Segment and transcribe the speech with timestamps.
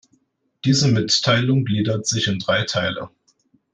[0.65, 3.11] Diese Mitteilung gliedert sich in drei Teile.